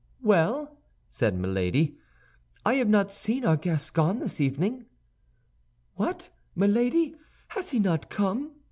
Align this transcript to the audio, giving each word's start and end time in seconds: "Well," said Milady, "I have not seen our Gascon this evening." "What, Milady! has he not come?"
"Well," 0.23 0.79
said 1.11 1.35
Milady, 1.35 1.95
"I 2.65 2.73
have 2.73 2.89
not 2.89 3.11
seen 3.11 3.45
our 3.45 3.55
Gascon 3.55 4.17
this 4.17 4.41
evening." 4.41 4.87
"What, 5.93 6.31
Milady! 6.55 7.15
has 7.49 7.69
he 7.69 7.77
not 7.77 8.09
come?" 8.09 8.51